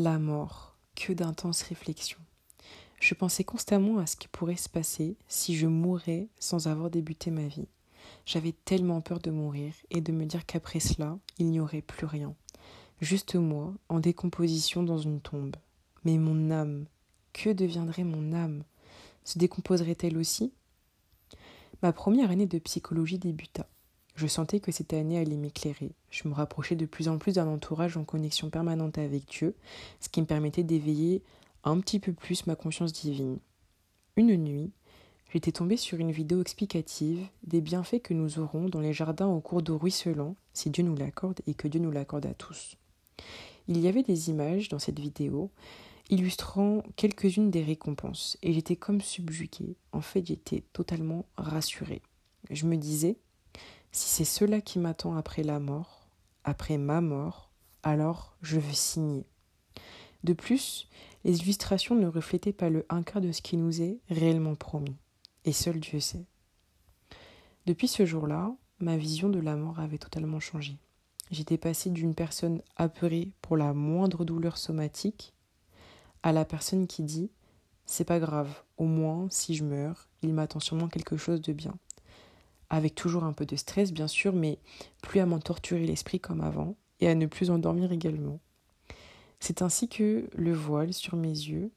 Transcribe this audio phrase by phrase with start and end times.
[0.00, 2.20] La mort, que d'intenses réflexions.
[3.00, 7.32] Je pensais constamment à ce qui pourrait se passer si je mourais sans avoir débuté
[7.32, 7.66] ma vie.
[8.24, 12.06] J'avais tellement peur de mourir et de me dire qu'après cela, il n'y aurait plus
[12.06, 12.36] rien.
[13.00, 15.56] Juste moi, en décomposition dans une tombe.
[16.04, 16.86] Mais mon âme,
[17.32, 18.62] que deviendrait mon âme?
[19.24, 20.52] Se décomposerait-elle aussi?
[21.82, 23.66] Ma première année de psychologie débuta.
[24.18, 25.92] Je sentais que cette année allait m'éclairer.
[26.10, 29.54] Je me rapprochais de plus en plus d'un entourage en connexion permanente avec Dieu,
[30.00, 31.22] ce qui me permettait d'éveiller
[31.62, 33.38] un petit peu plus ma conscience divine.
[34.16, 34.72] Une nuit,
[35.32, 39.38] j'étais tombée sur une vidéo explicative des bienfaits que nous aurons dans les jardins au
[39.38, 42.76] cours d'eau ruisselant, si Dieu nous l'accorde et que Dieu nous l'accorde à tous.
[43.68, 45.52] Il y avait des images dans cette vidéo
[46.10, 49.76] illustrant quelques-unes des récompenses, et j'étais comme subjuguée.
[49.92, 52.02] En fait, j'étais totalement rassurée.
[52.50, 53.16] Je me disais,
[53.92, 56.08] si c'est cela qui m'attend après la mort,
[56.44, 57.50] après ma mort,
[57.82, 59.26] alors je veux signer.
[60.24, 60.88] De plus,
[61.24, 64.96] les illustrations ne reflétaient pas le un quart de ce qui nous est réellement promis,
[65.44, 66.26] et seul Dieu sait.
[67.66, 70.76] Depuis ce jour-là, ma vision de la mort avait totalement changé.
[71.30, 75.34] J'étais passée d'une personne apeurée pour la moindre douleur somatique
[76.22, 77.30] à la personne qui dit
[77.84, 81.74] C'est pas grave, au moins, si je meurs, il m'attend sûrement quelque chose de bien
[82.70, 84.58] avec toujours un peu de stress bien sûr, mais
[85.02, 88.40] plus à m'en torturer l'esprit comme avant, et à ne plus endormir également.
[89.40, 91.70] C'est ainsi que le voile sur mes yeux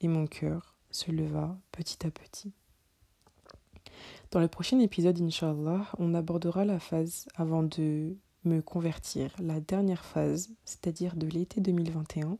[0.00, 2.52] et mon cœur se leva petit à petit.
[4.30, 10.04] Dans le prochain épisode, Inch'Allah, on abordera la phase avant de me convertir, la dernière
[10.04, 12.38] phase, c'est-à-dire de l'été 2021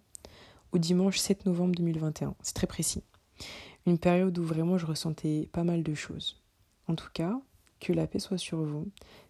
[0.72, 2.34] au dimanche 7 novembre 2021.
[2.42, 3.02] C'est très précis.
[3.86, 6.42] Une période où vraiment je ressentais pas mal de choses.
[6.88, 7.40] En tout cas,
[7.80, 8.88] que la paix soit sur vous,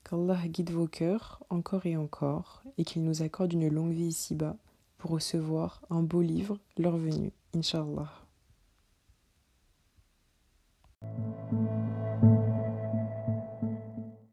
[0.08, 4.56] qu'Allah guide vos cœurs encore et encore, et qu'il nous accorde une longue vie ici-bas
[4.98, 8.10] pour recevoir un beau livre leur venue, Inch'Allah.